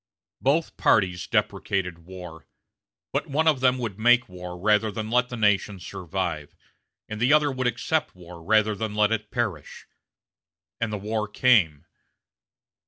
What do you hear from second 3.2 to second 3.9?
one of them